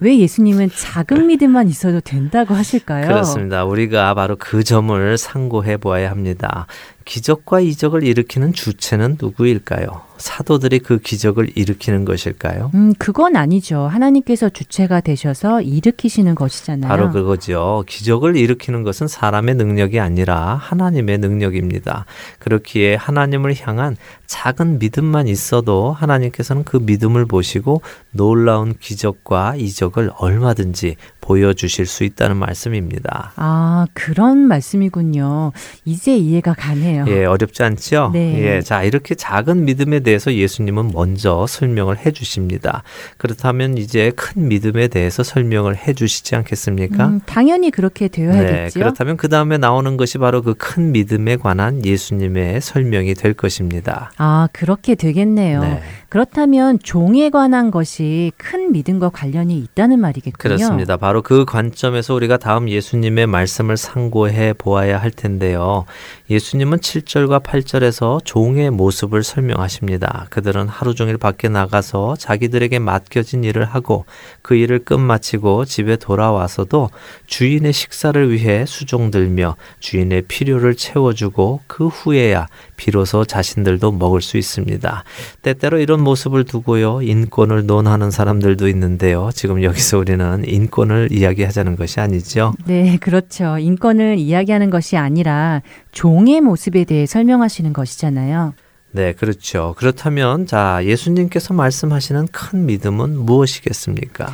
[0.00, 3.06] 왜 예수님은 작은 믿음만 있어도 된다고 하실까요?
[3.06, 3.64] 그렇습니다.
[3.64, 6.66] 우리가 바로 그 점을 상고해 보아야 합니다.
[7.04, 10.12] 기적과 이적을 일으키는 주체는 누구일까요?
[10.22, 12.70] 사도들이 그 기적을 일으키는 것일까요?
[12.74, 13.80] 음, 그건 아니죠.
[13.80, 16.88] 하나님께서 주체가 되셔서 일으키시는 것이잖아요.
[16.88, 17.82] 바로 그거죠.
[17.88, 22.06] 기적을 일으키는 것은 사람의 능력이 아니라 하나님의 능력입니다.
[22.38, 31.86] 그렇기에 하나님을 향한 작은 믿음만 있어도 하나님께서는 그 믿음을 보시고 놀라운 기적과 이적을 얼마든지 보여주실
[31.86, 33.32] 수 있다는 말씀입니다.
[33.36, 35.52] 아, 그런 말씀이군요.
[35.84, 37.04] 이제 이해가 가네요.
[37.08, 38.10] 예, 어렵지 않죠?
[38.12, 38.42] 네.
[38.42, 42.82] 예, 자, 이렇게 작은 믿음에 대해서 예수님은 먼저 설명을 해 주십니다.
[43.16, 47.06] 그렇다면 이제 큰 믿음에 대해서 설명을 해 주시지 않겠습니까?
[47.06, 48.52] 음, 당연히 그렇게 되어야겠죠.
[48.52, 54.10] 네, 그렇다면 그 다음에 나오는 것이 바로 그 큰 믿음에 관한 예수님의 설명이 될 것입니다.
[54.16, 55.60] 아, 그렇게 되겠네요.
[55.60, 55.82] 네.
[56.12, 60.56] 그렇다면 종에 관한 것이 큰 믿음과 관련이 있다는 말이겠군요.
[60.56, 60.98] 그렇습니다.
[60.98, 65.86] 바로 그 관점에서 우리가 다음 예수님의 말씀을 상고해 보아야 할 텐데요.
[66.32, 70.28] 예수님은 7절과 8절에서 종의 모습을 설명하십니다.
[70.30, 74.06] 그들은 하루 종일 밖에 나가서 자기들에게 맡겨진 일을 하고
[74.40, 76.88] 그 일을 끝마치고 집에 돌아와서도
[77.26, 85.04] 주인의 식사를 위해 수종들며 주인의 필요를 채워주고 그 후에야 비로소 자신들도 먹을 수 있습니다.
[85.42, 87.02] 때때로 이런 모습을 두고요.
[87.02, 89.28] 인권을 논하는 사람들도 있는데요.
[89.34, 92.54] 지금 여기서 우리는 인권을 이야기하자는 것이 아니죠.
[92.64, 93.58] 네, 그렇죠.
[93.58, 95.60] 인권을 이야기하는 것이 아니라
[95.92, 98.54] 종의 모습에 대해 설명하시는 것이잖아요.
[98.92, 99.74] 네, 그렇죠.
[99.78, 104.28] 그렇다면 자, 예수님께서 말씀하시는 큰 믿음은 무엇이겠습니까?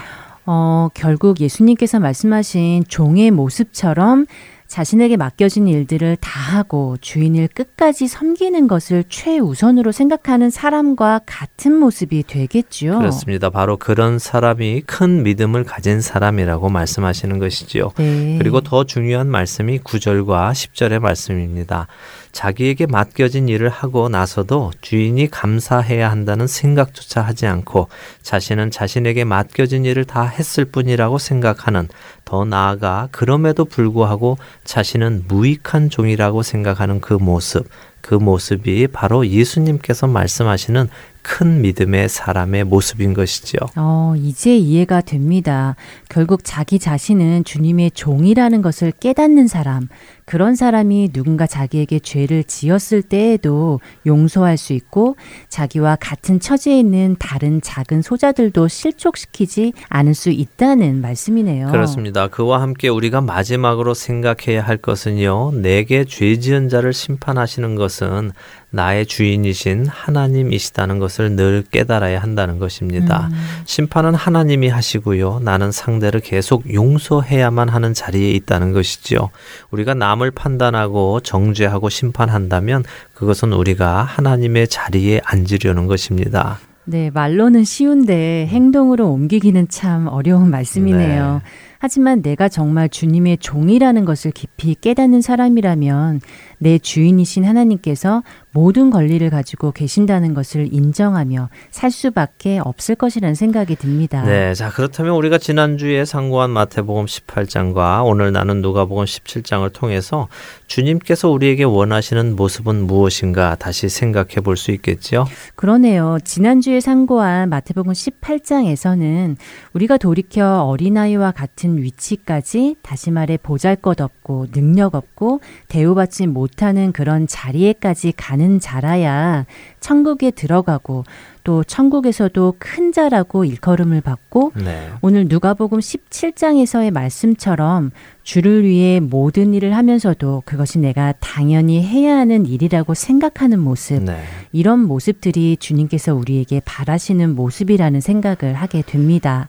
[0.46, 4.26] 어, 결국 예수님께서 말씀하신 종의 모습처럼
[4.68, 12.98] 자신에게 맡겨진 일들을 다 하고 주인을 끝까지 섬기는 것을 최우선으로 생각하는 사람과 같은 모습이 되겠죠.
[12.98, 13.48] 그렇습니다.
[13.48, 17.92] 바로 그런 사람이 큰 믿음을 가진 사람이라고 말씀하시는 것이지요.
[17.96, 18.36] 네.
[18.38, 21.86] 그리고 더 중요한 말씀이 9절과 10절의 말씀입니다.
[22.32, 27.88] 자기에게 맡겨진 일을 하고 나서도 주인이 감사해야 한다는 생각조차 하지 않고
[28.22, 31.88] 자신은 자신에게 맡겨진 일을 다 했을 뿐이라고 생각하는
[32.24, 37.66] 더 나아가 그럼에도 불구하고 자신은 무익한 종이라고 생각하는 그 모습,
[38.00, 40.88] 그 모습이 바로 예수님께서 말씀하시는
[41.22, 43.58] 큰 믿음의 사람의 모습인 것이죠.
[43.76, 45.76] 어, 이제 이해가 됩니다.
[46.08, 49.88] 결국 자기 자신은 주님의 종이라는 것을 깨닫는 사람,
[50.28, 55.16] 그런 사람이 누군가 자기에게 죄를 지었을 때에도 용서할 수 있고
[55.48, 61.68] 자기와 같은 처지에 있는 다른 작은 소자들도 실족시키지 않을 수 있다는 말씀이네요.
[61.68, 62.28] 그렇습니다.
[62.28, 65.52] 그와 함께 우리가 마지막으로 생각해야 할 것은요.
[65.52, 68.32] 내게 죄 지은 자를 심판하시는 것은
[68.70, 73.30] 나의 주인이신 하나님이시다는 것을 늘 깨달아야 한다는 것입니다.
[73.32, 73.62] 음.
[73.64, 75.40] 심판은 하나님이 하시고요.
[75.42, 79.30] 나는 상대를 계속 용서해야만 하는 자리에 있다는 것이지요.
[79.70, 86.58] 우리가 남을 판단하고 정죄하고 심판한다면 그것은 우리가 하나님의 자리에 앉으려는 것입니다.
[86.84, 91.40] 네, 말로는 쉬운데 행동으로 옮기기는 참 어려운 말씀이네요.
[91.44, 91.50] 네.
[91.78, 96.22] 하지만 내가 정말 주님의 종이라는 것을 깊이 깨닫는 사람이라면
[96.58, 104.22] 내 주인이신 하나님께서 모든 권리를 가지고 계신다는 것을 인정하며 살 수밖에 없을 것이라는 생각이 듭니다.
[104.22, 110.28] 네, 자 그렇다면 우리가 지난주에 상고한 마태복음 18장과 오늘 나는 누가복음 17장을 통해서
[110.66, 115.26] 주님께서 우리에게 원하시는 모습은 무엇인가 다시 생각해 볼 수 있겠지요.
[115.54, 116.18] 그러네요.
[116.22, 119.36] 지난주에 상고한 마태복음 18장에서는
[119.72, 128.60] 우리가 돌이켜 어린아이와 같은 위치까지 다시 말해 보잘것없고 능력 없고 대우받지 못하는 그런 자리에까지 가는
[128.60, 129.46] 자라야
[129.80, 131.04] 천국에 들어가고
[131.42, 134.90] 또 천국에서도 큰 자라고 일컬음을 받고 네.
[135.02, 137.90] 오늘 누가복음 17장에서의 말씀처럼
[138.22, 144.22] 주를 위해 모든 일을 하면서도 그것이 내가 당연히 해야 하는 일이라고 생각하는 모습 네.
[144.52, 149.48] 이런 모습들이 주님께서 우리에게 바라시는 모습이라는 생각을 하게 됩니다.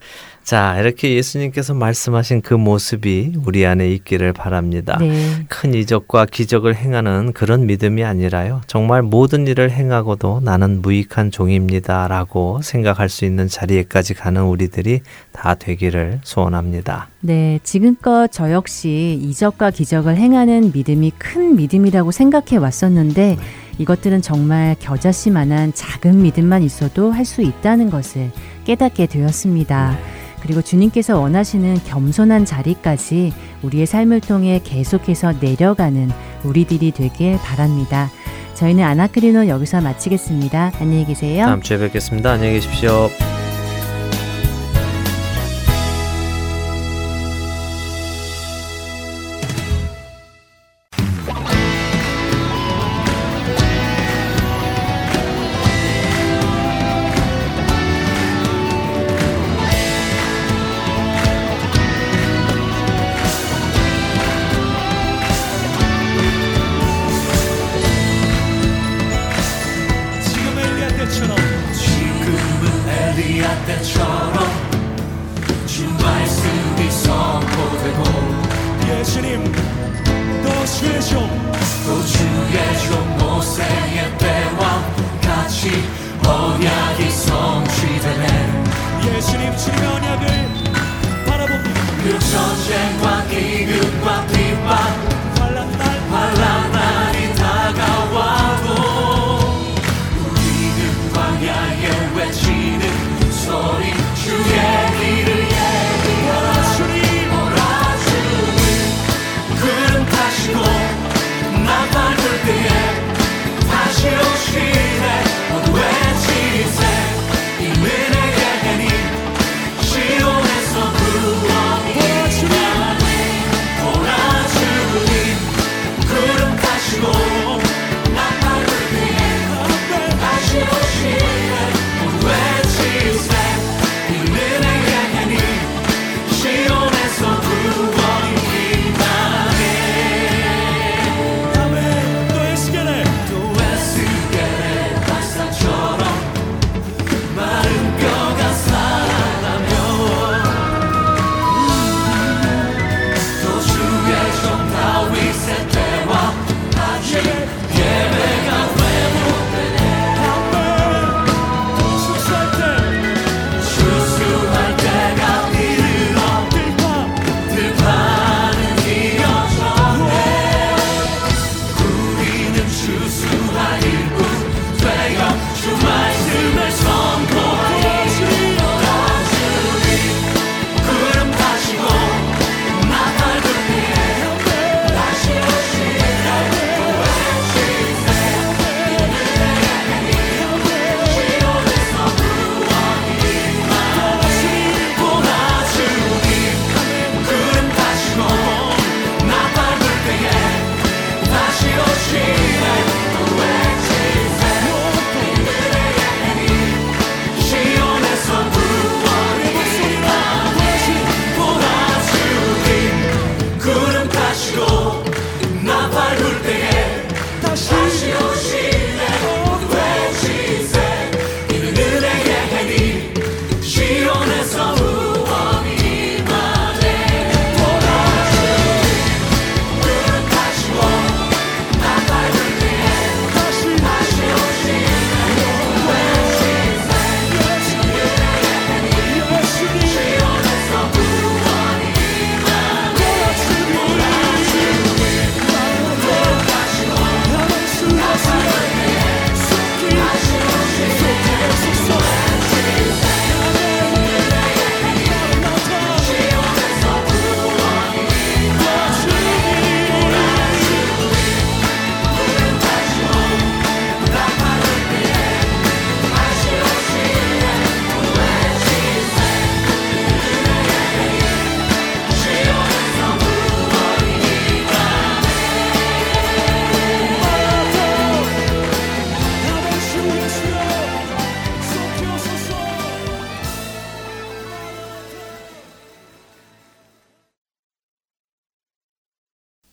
[0.50, 4.98] 자, 이렇게 예수님께서 말씀하신 그 모습이 우리 안에 있기를 바랍니다.
[5.00, 5.46] 네.
[5.48, 8.62] 큰 이적과 기적을 행하는 그런 믿음이 아니라요.
[8.66, 12.08] 정말 모든 일을 행하고도 나는 무익한 종입니다.
[12.08, 17.10] 라고 생각할 수 있는 자리에까지 가는 우리들이 다 되기를 소원합니다.
[17.20, 23.38] 네, 지금껏 저 역시 이적과 기적을 행하는 믿음이 큰 믿음이라고 생각해 왔었는데 네.
[23.78, 28.32] 이것들은 정말 겨자씨만한 작은 믿음만 있어도 할 수 있다는 것을
[28.66, 29.92] 깨닫게 되었습니다.
[29.92, 30.20] 네.
[30.42, 36.10] 그리고 주님께서 원하시는 겸손한 자리까지 우리의 삶을 통해 계속해서 내려가는
[36.44, 38.10] 우리들이 되길 바랍니다.
[38.56, 40.74] 저희는 아나크리노 여기서 마치겠습니다.
[40.80, 41.46] 안녕히 계세요.
[41.46, 42.32] 다음 주에 뵙겠습니다.
[42.32, 43.10] 안녕히 계십시오.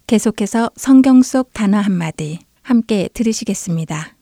[0.07, 4.15] 계속해서 성경 속 단어 한마디 함께 들으시겠습니다.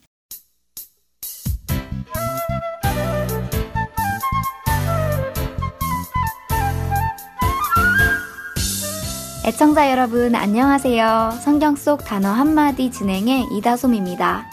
[9.46, 11.32] 애청자 여러분 안녕하세요.
[11.42, 14.46] 성경 속 단어 한마디 진행의 이다솜입니다.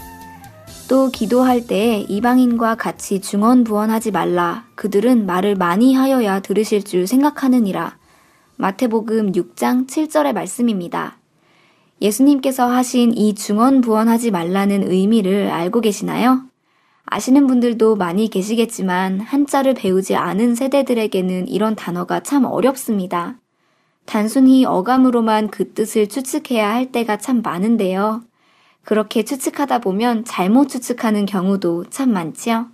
[0.90, 4.66] 또 기도할 때 이방인과 같이 중언부언하지 말라.
[4.76, 7.98] 그들은 말을 많이 하여야 들으실 줄 생각하느니라.
[8.58, 11.21] 마태복음 6장 7절의 말씀입니다.
[12.02, 16.44] 예수님께서 하신 이 중언부언하지 말라는 의미를 알고 계시나요?
[17.06, 23.38] 아시는 분들도 많이 계시겠지만 한자를 배우지 않은 세대들에게는 이런 단어가 참 어렵습니다.
[24.06, 28.24] 단순히 어감으로만 그 뜻을 추측해야 할 때가 참 많은데요.
[28.84, 32.68] 그렇게 추측하다 보면 잘못 추측하는 경우도 참 많지요.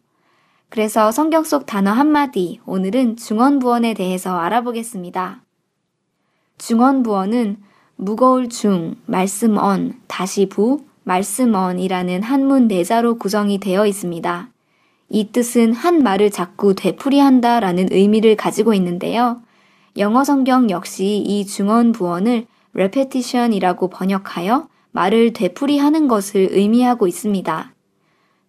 [0.70, 5.44] 그래서 성경 속 단어 한마디, 오늘은 중언부언에 대해서 알아보겠습니다.
[6.58, 7.58] 중언부언은
[8.00, 14.50] 무거울 중, 말씀 언, 다시 부, 말씀 언이라는 한문 네자로 구성이 되어 있습니다.
[15.10, 19.42] 이 뜻은 한 말을 자꾸 되풀이한다 라는 의미를 가지고 있는데요.
[19.98, 27.74] 영어 성경 역시 이 중언 부언을 repetition이라고 번역하여 말을 되풀이하는 것을 의미하고 있습니다.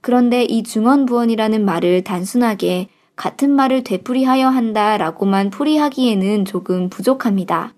[0.03, 7.73] 그런데 이 중언 부언이라는 말을 단순하게 같은 말을 되풀이하여 한다 라고만 풀이하기에는 조금 부족합니다.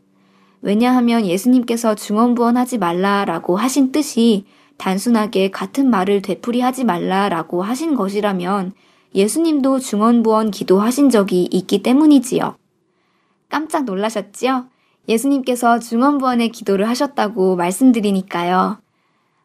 [0.63, 4.45] 왜냐하면 예수님께서 중언부언하지 말라라고 하신 뜻이
[4.77, 8.73] 단순하게 같은 말을 되풀이하지 말라라고 하신 것이라면
[9.15, 12.57] 예수님도 중언부언 기도하신 적이 있기 때문이지요.
[13.49, 14.67] 깜짝 놀라셨지요?
[15.09, 18.79] 예수님께서 중언부언의 기도를 하셨다고 말씀드리니까요.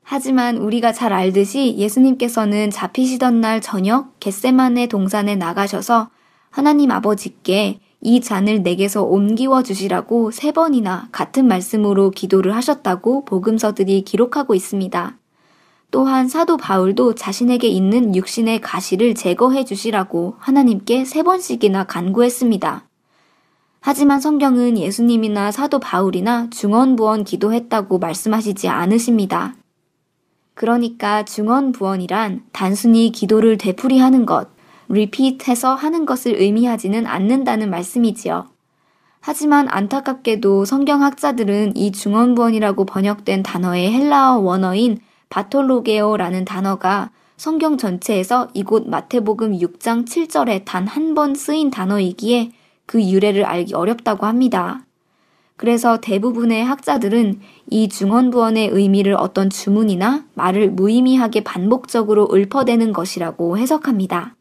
[0.04, 6.10] 하지만 우리가 잘 알듯이 예수님께서는 잡히시던 날 저녁 겟세만의 동산에 나가셔서
[6.52, 14.54] 하나님 아버지께 이 잔을 내게서 옮기워 주시라고 세 번이나 같은 말씀으로 기도를 하셨다고 복음서들이 기록하고
[14.54, 15.18] 있습니다.
[15.90, 22.88] 또한 사도 바울도 자신에게 있는 육신의 가시를 제거해 주시라고 하나님께 세 번씩이나 간구했습니다.
[23.82, 29.56] 하지만 성경은 예수님이나 사도 바울이나 중언부언 기도했다고 말씀하시지 않으십니다.
[30.54, 34.55] 그러니까 중언부언이란 단순히 기도를 되풀이하는 것,
[34.90, 38.48] repeat해서 하는 것을 의미하지는 않는다는 말씀이지요.
[39.22, 49.54] 하지만 안타깝게도 성경학자들은 이 중언부언이라고 번역된 단어의 헬라어 원어인 바톨로게오라는 단어가 성경 전체에서 이곳 마태복음
[49.58, 52.52] 6장 7절에 단 한 번 쓰인 단어이기에
[52.86, 54.86] 그 유래를 알기 어렵다고 합니다.
[55.58, 64.36] 그래서 대부분의 학자들은 이 중언부언의 의미를 어떤 주문이나 말을 무의미하게 반복적으로 읊어대는 것이라고 해석합니다.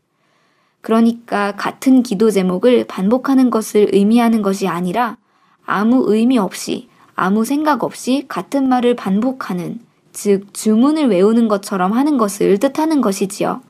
[0.84, 5.16] 그러니까 같은 기도 제목을 반복하는 것을 의미하는 것이 아니라
[5.64, 9.80] 아무 의미 없이 아무 생각 없이 같은 말을 반복하는,
[10.12, 13.62] 즉, 주문을 외우는 것처럼 하는 것을 뜻하는 것이지요.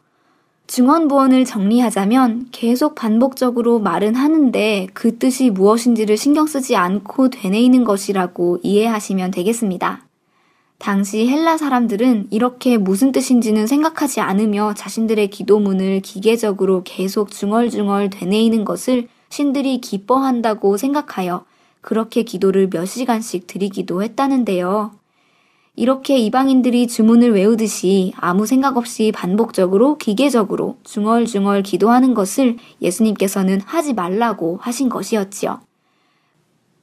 [0.67, 9.31] 중언부언을 정리하자면 계속 반복적으로 말은 하는데 그 뜻이 무엇인지를 신경 쓰지 않고 되뇌이는 것이라고 이해하시면
[9.31, 10.01] 되겠습니다.
[10.79, 19.09] 당시 헬라 사람들은 이렇게 무슨 뜻인지는 생각하지 않으며 자신들의 기도문을 기계적으로 계속 중얼중얼 되뇌이는 것을
[19.31, 21.45] 신들이 기뻐한다고 생각하여
[21.81, 24.93] 그렇게 기도를 몇 시간씩 드리기도 했다는데요.
[25.77, 34.59] 이렇게 이방인들이 주문을 외우듯이 아무 생각 없이 반복적으로 기계적으로 중얼중얼 기도하는 것을 예수님께서는 하지 말라고
[34.61, 35.61] 하신 것이었지요.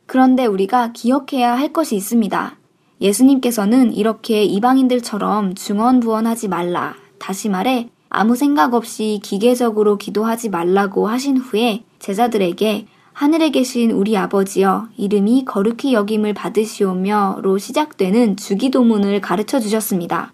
[0.08, 2.58] 그런데 우리가 기억해야 할 것이 있습니다.
[3.02, 6.96] 예수님께서는 이렇게 이방인들처럼 중언부언하지 말라.
[7.20, 14.90] 다시 말해 아무 생각 없이 기계적으로 기도하지 말라고 하신 후에 제자들에게 하늘에 계신 우리 아버지여
[14.98, 20.34] 이름이 거룩히 여김을 받으시오며로 시작되는 주기도문을 가르쳐 주셨습니다.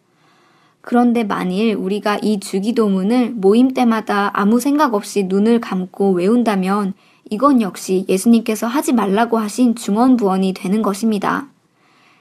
[0.82, 6.94] 그런데 만일 우리가 이 주기도문을 모임 때마다 아무 생각 없이 눈을 감고 외운다면
[7.30, 11.50] 이건 역시 예수님께서 하지 말라고 하신 중언부언이 되는 것입니다.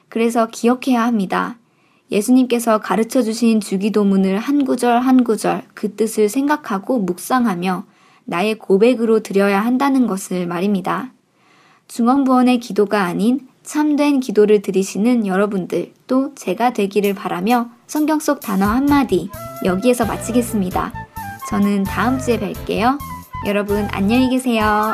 [0.09, 1.57] 그래서 기억해야 합니다.
[2.11, 7.85] 예수님께서 가르쳐 주신 주기도문을 한 구절 한 구절 그 뜻을 생각하고 묵상하며
[8.25, 11.11] 나의 고백으로 드려야 한다는 것을 말입니다.
[11.87, 19.29] 중원부원의 기도가 아닌 참된 기도를 드리시는 여러분들 또 제가 되기를 바라며 성경 속 단어 한마디
[19.65, 20.93] 여기에서 마치겠습니다.
[21.49, 22.97] 저는 다음 주에 뵐게요.
[23.45, 24.93] 여러분 안녕히 계세요.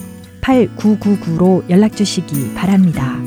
[0.41, 3.19] 8999로 연락 주시기 바랍니다.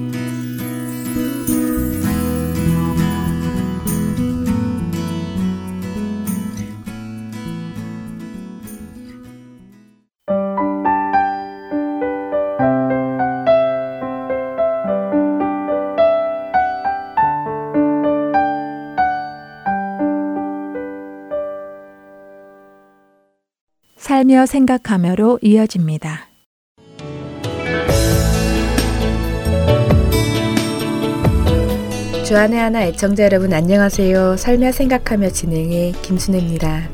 [23.97, 26.34] 살며 생각하며로 이어집니다.
[32.25, 34.39] 주안의 하나 애청자 여러분 안녕하세요.
[34.39, 36.89] 살며 생각하며 진행해 김순혜입니다.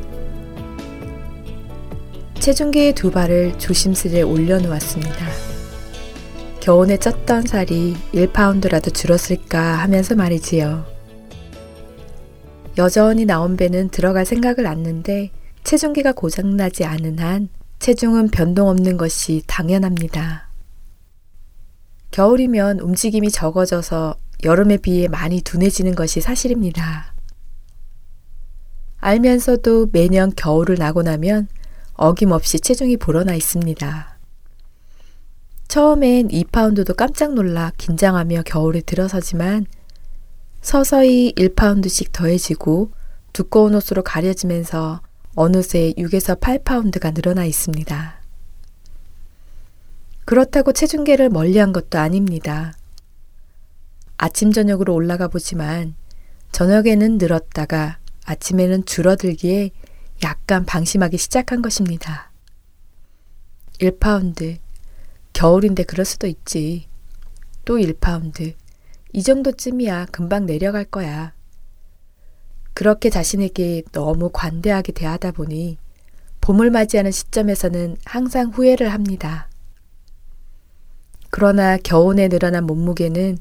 [2.41, 5.26] 체중계의 두 발을 조심스레 올려놓았습니다.
[6.59, 10.85] 겨우내 쪘던 살이 1파운드라도 줄었을까 하면서 말이지요.
[12.76, 15.31] 여전히 나온 배는 들어갈 생각을 않는데
[15.62, 20.49] 체중계가 고장나지 않은 한 체중은 변동 없는 것이 당연합니다.
[22.11, 27.14] 겨울이면 움직임이 적어져서 여름에 비해 많이 둔해지는 것이 사실입니다.
[28.99, 31.49] 알면서도 매년 겨울을 나고 나면
[31.95, 34.18] 어김없이 체중이 불어나 있습니다.
[35.68, 39.66] 처음엔 2파운드도 깜짝 놀라 긴장하며 겨울에 들어서지만
[40.61, 42.91] 서서히 1파운드씩 더해지고
[43.32, 45.01] 두꺼운 옷으로 가려지면서
[45.36, 48.20] 어느새 6에서 8파운드가 늘어나 있습니다.
[50.24, 52.72] 그렇다고 체중계를 멀리 한 것도 아닙니다.
[54.23, 55.95] 아침 저녁으로 올라가 보지만
[56.53, 59.71] 저녁에는 늘었다가 아침에는 줄어들기에
[60.23, 62.31] 약간 방심하기 시작한 것입니다.
[63.79, 64.59] 1파운드.
[65.33, 66.87] 겨울인데 그럴 수도 있지.
[67.64, 68.53] 또 1파운드.
[69.14, 71.33] 이 정도쯤이야 금방 내려갈 거야.
[72.75, 75.79] 그렇게 자신에게 너무 관대하게 대하다 보니
[76.43, 79.49] 봄을 맞이하는 시점에서는 항상 후회를 합니다.
[81.31, 83.39] 그러나 겨우내 늘어난 몸무게는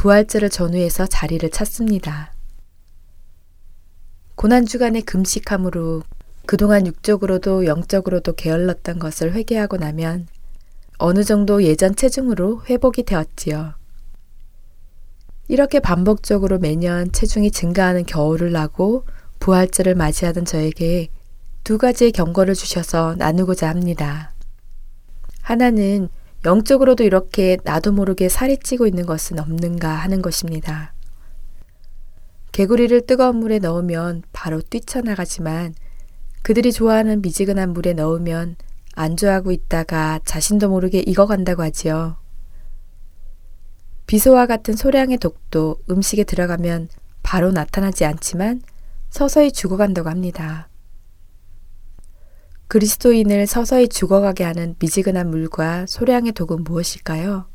[0.00, 2.32] 부활절을 전후해서 자리를 찾습니다.
[4.34, 6.04] 고난주간의 금식함으로
[6.46, 10.26] 그동안 육적으로도 영적으로도 게을렀던 것을 회개하고 나면
[10.96, 13.74] 어느 정도 예전 체중으로 회복이 되었지요.
[15.48, 19.04] 이렇게 반복적으로 매년 체중이 증가하는 겨울을 나고
[19.38, 21.08] 부활절을 맞이하던 저에게
[21.62, 24.32] 두 가지의 경고를 주셔서 나누고자 합니다.
[25.42, 26.08] 하나는
[26.44, 30.94] 영적으로도 이렇게 나도 모르게 살이 찌고 있는 것은 없는가 하는 것입니다.
[32.52, 35.74] 개구리를 뜨거운 물에 넣으면 바로 뛰쳐나가지만
[36.42, 38.56] 그들이 좋아하는 미지근한 물에 넣으면
[38.94, 42.16] 안주하고 있다가 자신도 모르게 익어간다고 하지요.
[44.06, 46.88] 비소와 같은 소량의 독도 음식에 들어가면
[47.22, 48.62] 바로 나타나지 않지만
[49.10, 50.69] 서서히 죽어간다고 합니다.
[52.70, 57.46] 그리스도인을 서서히 죽어가게 하는 미지근한 물과 소량의 독은 무엇일까요?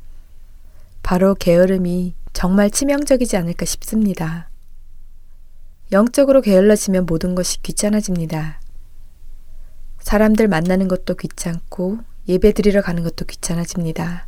[1.03, 4.49] 바로 게으름이 정말 치명적이지 않을까 싶습니다.
[5.93, 8.59] 영적으로 게을러지면 모든 것이 귀찮아집니다.
[9.99, 14.27] 사람들 만나는 것도 귀찮고 예배 드리러 가는 것도 귀찮아집니다.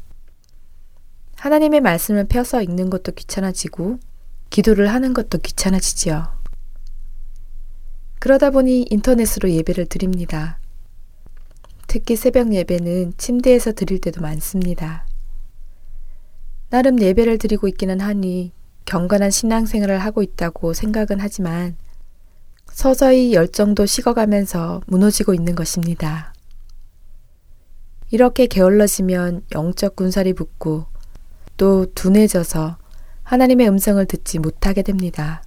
[1.35, 3.99] 하나님의 말씀을 펴서 읽는 것도 귀찮아지고
[4.49, 6.31] 기도를 하는 것도 귀찮아지지요.
[8.19, 10.56] 그러다 보니 인터넷으로 예배를 드립니다.
[11.87, 15.05] 특히 새벽 예배는 침대에서 드릴 때도 많습니다.
[16.69, 18.51] 나름 예배를 드리고 있기는 하니
[18.85, 21.75] 경건한 신앙생활을 하고 있다고 생각은 하지만
[22.71, 26.33] 서서히 열정도 식어가면서 무너지고 있는 것입니다.
[28.11, 30.85] 이렇게 게을러지면 영적 군살이 붙고
[31.57, 32.77] 또 둔해져서
[33.23, 35.43] 하나님의 음성을 듣지 못하게 됩니다.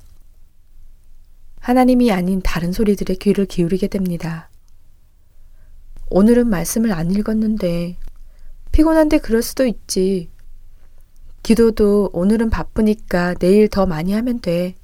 [1.61, 4.50] 하나님이 아닌 다른 소리들의 귀를 기울이게 됩니다.
[6.11, 7.97] 오늘은 말씀을 안 읽었는데
[8.73, 10.29] 피곤한데 그럴 수도 있지.
[11.45, 14.75] 기도도 오늘은 바쁘니까 내일 더 많이 하면 돼.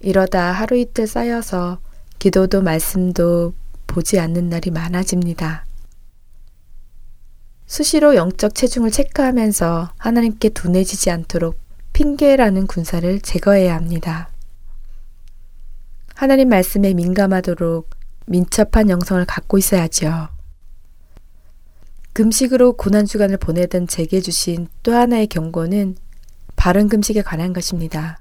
[0.00, 1.80] 이러다 하루 이틀 쌓여서
[2.20, 3.52] 기도도 말씀도
[3.88, 5.66] 보지 않는 날이 많아집니다.
[7.66, 11.58] 수시로 영적 체중을 체크하면서 하나님께 둔해지지 않도록
[11.92, 14.28] 핑계라는 군사를 제거해야 합니다.
[16.14, 20.28] 하나님 말씀에 민감하도록 민첩한 영성을 갖고 있어야지요.
[22.12, 25.96] 금식으로 고난주간을 보내던 제게 주신 또 하나의 경고는
[26.56, 28.20] 바른 금식에 관한 것입니다.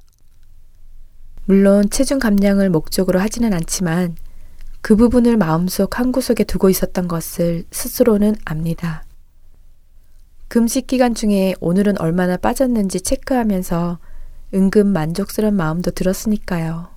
[1.46, 4.16] 물론 체중 감량을 목적으로 하지는 않지만
[4.82, 9.04] 그 부분을 마음속 한 구석에 두고 있었던 것을 스스로는 압니다.
[10.48, 14.00] 금식 기간 중에 오늘은 얼마나 빠졌는지 체크하면서
[14.54, 16.90] 은근 만족스러운 마음도 들었으니까요.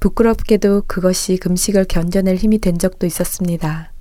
[0.00, 3.92] 부끄럽게도 그것이 금식을 견뎌낼 힘이 된 적도 있었습니다.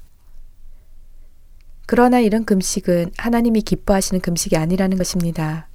[1.88, 5.70] 그러나 이런 금식은 하나님이 기뻐하시는 금식이 아니라는 것입니다.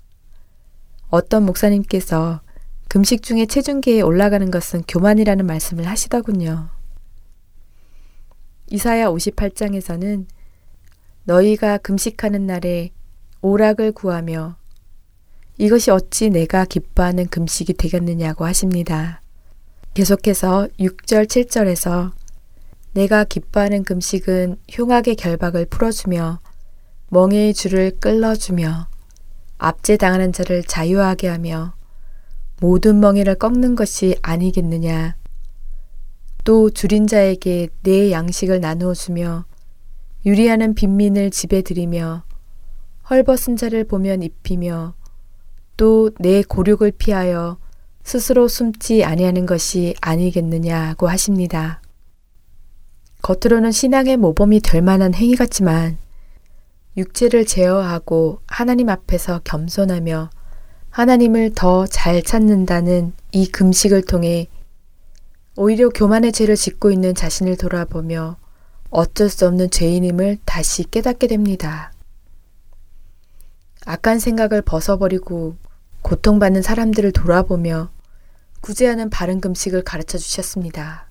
[1.09, 2.43] 어떤 목사님께서
[2.89, 6.69] 금식 중에 체중계에 올라가는 것은 교만이라는 말씀을 하시더군요.
[8.71, 10.27] 이사야 58장에서는
[11.25, 12.91] 너희가 금식하는 날에
[13.41, 14.57] 오락을 구하며
[15.57, 19.22] 이것이 어찌 내가 기뻐하는 금식이 되겠느냐고 하십니다.
[19.95, 22.13] 계속해서 6절, 7절에서
[22.93, 26.41] 내가 기뻐하는 금식은 흉악의 결박을 풀어주며
[27.11, 28.89] 멍에의 줄을 끌어주며
[29.59, 31.75] 압제당하는 자를 자유하게 하며
[32.59, 35.17] 모든 멍에를 꺾는 것이 아니겠느냐.
[36.45, 39.45] 또 줄인 자에게 내 양식을 나누어 주며
[40.25, 42.25] 유리하는 빈민을 집에 들이며
[43.11, 44.95] 헐벗은 자를 보면 입히며
[45.77, 47.59] 또 내 고륙을 피하여
[48.05, 51.81] 스스로 숨지 아니하는 것이 아니겠느냐고 하십니다.
[53.23, 55.97] 겉으로는 신앙의 모범이 될 만한 행위 같지만
[56.97, 60.31] 육체를 제어하고 하나님 앞에서 겸손하며
[60.91, 64.49] 하나님을 더 잘 찾는다는 이 금식을 통해
[65.57, 68.37] 오히려 교만의 죄를 짓고 있는 자신을 돌아보며
[68.91, 71.93] 어쩔 수 없는 죄인임을 다시 깨닫게 됩니다.
[73.87, 75.57] 악한 생각을 벗어버리고
[76.03, 77.91] 고통받는 사람들을 돌아보며
[78.61, 81.07] 구제하는 바른 금식을 가르쳐 주셨습니다.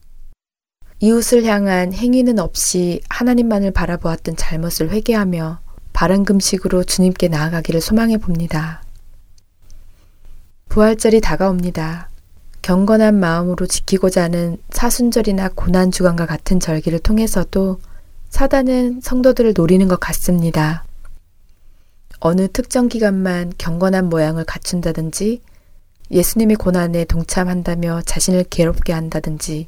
[0.99, 5.59] 이웃을 향한 행위는 없이 하나님만을 바라보았던 잘못을 회개하며
[5.93, 8.83] 바른 금식으로 주님께 나아가기를 소망해 봅니다.
[10.69, 12.09] 부활절이 다가옵니다.
[12.61, 17.79] 경건한 마음으로 지키고자 하는 사순절이나 고난주간과 같은 절기를 통해서도
[18.29, 20.85] 사단은 성도들을 노리는 것 같습니다.
[22.23, 25.41] 어느 특정 기간만 경건한 모양을 갖춘다든지
[26.11, 29.67] 예수님의 고난에 동참한다며 자신을 괴롭게 한다든지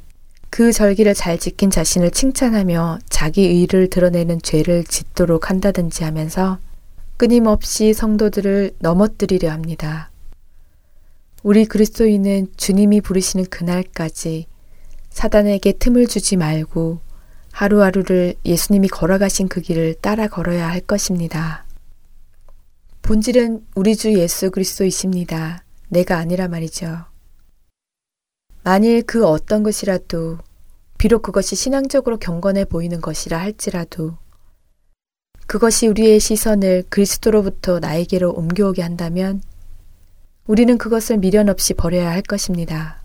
[0.50, 6.58] 그 절기를 잘 지킨 자신을 칭찬하며 자기 의를 드러내는 죄를 짓도록 한다든지 하면서
[7.16, 10.12] 끊임없이 성도들을 넘어뜨리려 합니다.
[11.42, 14.46] 우리 그리스도인은 주님이 부르시는 그날까지
[15.10, 17.00] 사단에게 틈을 주지 말고
[17.50, 21.64] 하루하루를 예수님이 걸어가신 그 길을 따라 걸어야 할 것입니다.
[23.04, 25.62] 본질은 우리 주 예수 그리스도이십니다.
[25.90, 27.04] 내가 아니라 말이죠.
[28.62, 30.38] 만일 그 어떤 것이라도
[30.96, 34.16] 비록 그것이 신앙적으로 경건해 보이는 것이라 할지라도
[35.46, 39.42] 그것이 우리의 시선을 그리스도로부터 나에게로 옮겨오게 한다면
[40.46, 43.04] 우리는 그것을 미련 없이 버려야 할 것입니다.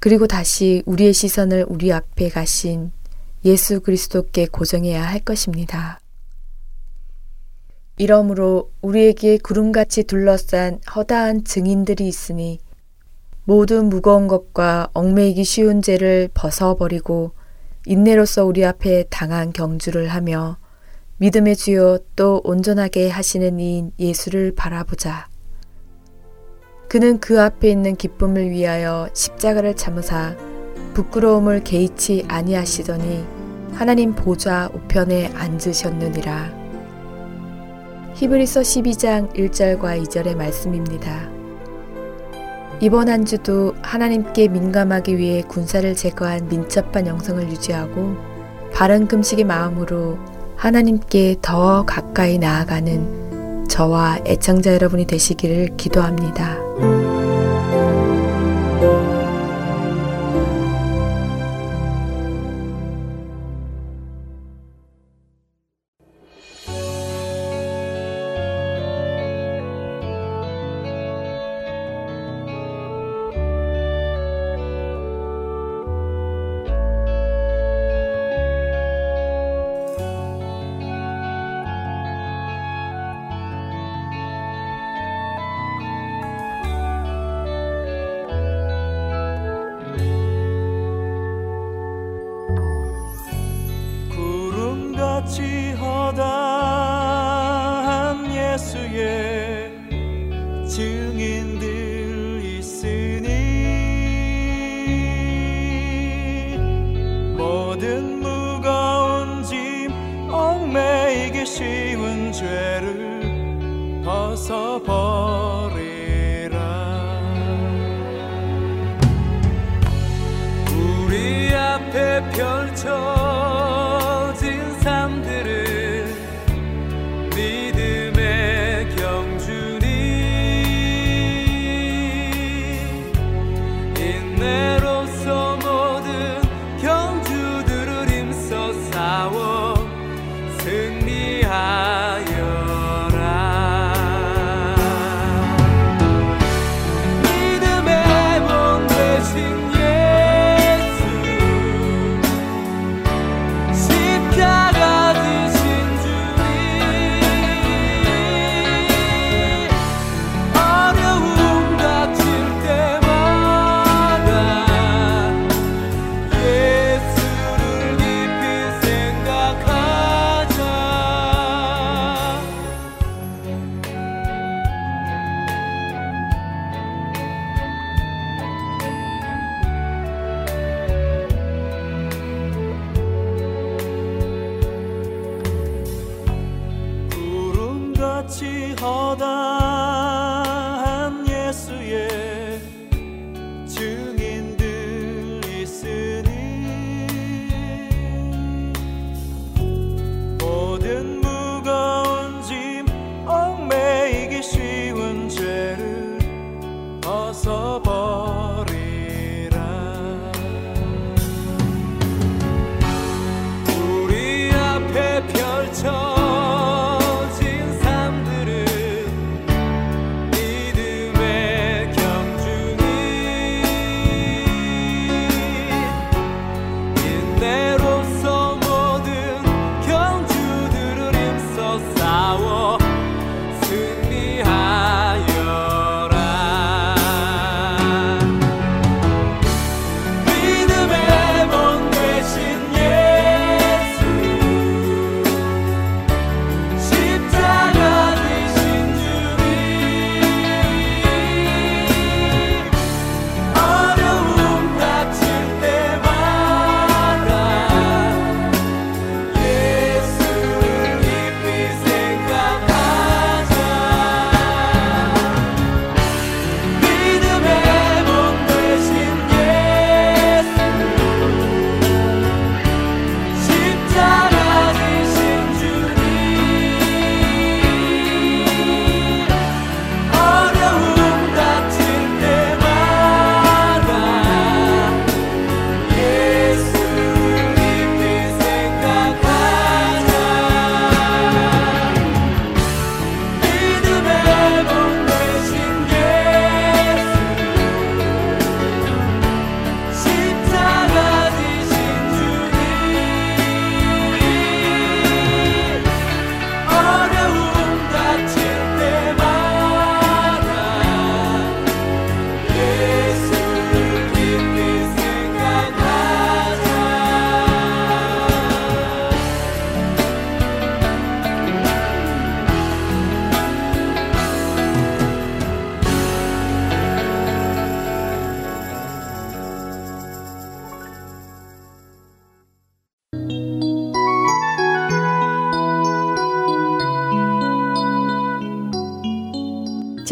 [0.00, 2.92] 그리고 다시 우리의 시선을 우리 앞에 가신
[3.46, 5.98] 예수 그리스도께 고정해야 할 것입니다.
[7.96, 12.58] 이러므로 우리에게 구름같이 둘러싼 허다한 증인들이 있으니
[13.44, 17.32] 모든 무거운 것과 얽매이기 쉬운 죄를 벗어버리고
[17.86, 20.56] 인내로서 우리 앞에 당한 경주를 하며
[21.18, 25.28] 믿음의 주요 또 온전하게 하시는 이인 예수를 바라보자.
[26.88, 30.36] 그는 그 앞에 있는 기쁨을 위하여 십자가를 참으사
[30.94, 33.24] 부끄러움을 개의치 아니하시더니
[33.72, 36.63] 하나님 보좌 우편에 앉으셨느니라.
[38.14, 41.28] 히브리서 12장 1절과 2절의 말씀입니다.
[42.80, 48.16] 이번 한 주도 하나님께 민감하기 위해 군사를 제거한 민첩한 영성을 유지하고
[48.72, 50.18] 바른 금식의 마음으로
[50.54, 57.23] 하나님께 더 가까이 나아가는 저와 애청자 여러분이 되시기를 기도합니다.